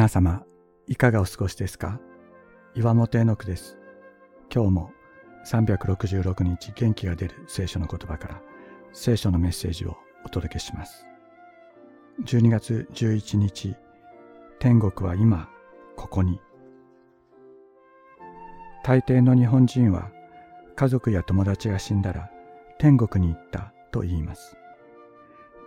[0.00, 0.46] 皆様、
[0.86, 2.00] いかがお過ごしですか？
[2.74, 3.76] 岩本絵の句です。
[4.50, 4.92] 今日も
[5.44, 8.40] 366日元気が出る聖書の言葉から
[8.94, 11.06] 聖書のメッセージをお届けします。
[12.24, 13.76] 12月11日、
[14.58, 15.50] 天国は今、
[15.96, 16.40] ここに。
[18.82, 20.10] 大抵の日本人は
[20.76, 22.30] 家族や友達が死んだら
[22.78, 24.56] 天国に行ったと言います。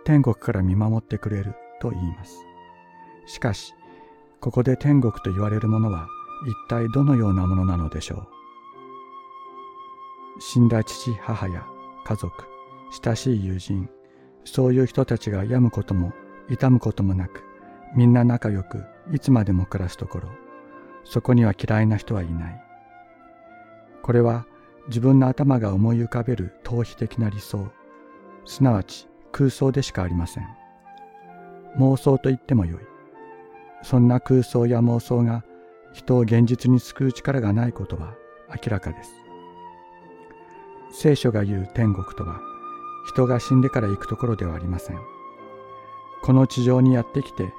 [0.04, 2.44] 天国から見守ってくれると言います。
[3.26, 3.74] しかし、
[4.44, 6.06] ここで天国と言われるものは
[6.46, 8.28] 一体どのようなものなのでしょ
[10.36, 10.40] う？
[10.42, 11.64] 死んだ父母や
[12.04, 12.44] 家族、
[13.02, 13.88] 親しい友人、
[14.44, 16.12] そういう人たちが病むことも
[16.50, 17.42] 痛むこともなく、
[17.96, 20.28] みんな仲良くいつまでも暮らすところ、
[21.04, 22.62] そこには嫌いな人はいない。
[24.02, 24.44] これは
[24.88, 27.66] 自分の頭が思い浮かべる逃避的な理想、
[28.44, 30.46] すなわち空想でしかありません。
[31.78, 32.93] 妄想と言ってもよい。
[33.84, 35.44] そんな空想や妄想が
[35.92, 38.14] 人を現実に救う力がないことは
[38.48, 39.10] 明らかです。
[40.90, 42.40] 聖書が言う天国とは
[43.08, 44.98] 人が死んでから行くところではありません。
[46.22, 47.52] この地上にやってきて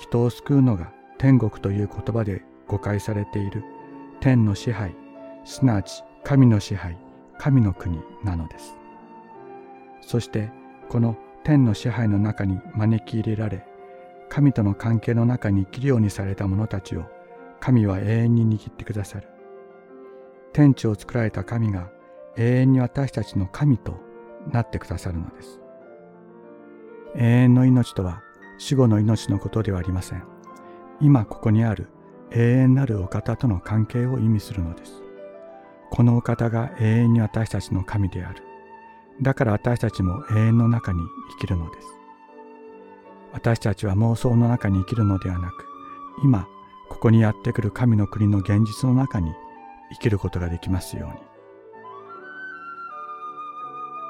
[0.00, 3.62] 人を救うのが天国という言葉で誤解されている
[4.20, 4.96] 天の支配、
[5.44, 6.98] すなわち神の支配、
[7.38, 8.76] 神の国なのです。
[10.00, 10.50] そして
[10.88, 13.64] この天の支配の中に招き入れられ、
[14.38, 17.06] 神との関係の中に生きるようにされた者たちを
[17.58, 19.26] 神は永遠に握ってくださる。
[20.52, 21.90] 天地を作られた神が
[22.36, 23.98] 永遠に私たちの神と
[24.52, 25.60] なってくださるのです。
[27.16, 28.22] 永遠の命とは
[28.58, 30.22] 死後の命のことではありません。
[31.00, 31.88] 今ここにある
[32.30, 35.02] 永遠なるお方との関係を意味するのです。
[35.90, 38.44] このお方が永遠に私たちの神である。
[39.20, 41.00] だから私たちも永遠の中に
[41.32, 41.97] 生きるのです。
[43.32, 45.66] 私たちは妄想の中に生きるのではなく、
[46.24, 46.48] 今、
[46.88, 49.32] ここにやってくる神の国の現実の中に
[49.92, 51.28] 生きることができますように。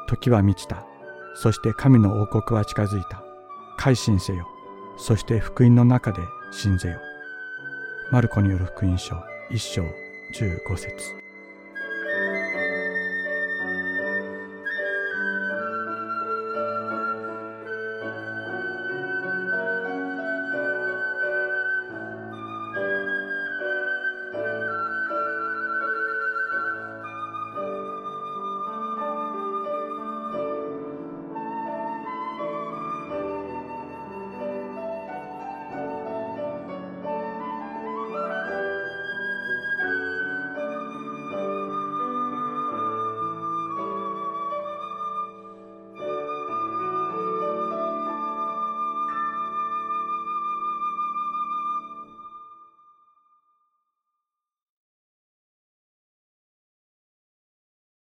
[0.09, 0.87] 時は満ちた。
[1.35, 3.23] そして神の王国は近づいた。
[3.77, 4.49] 改心せよ。
[4.97, 6.99] そして福音の中で信ぜよ。
[8.11, 9.15] マルコによる福音書
[9.51, 9.85] 一章
[10.33, 11.28] 十五節